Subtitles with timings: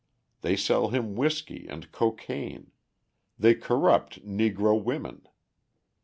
[0.41, 2.71] They sell him whiskey and cocaine;
[3.37, 5.27] they corrupt Negro women.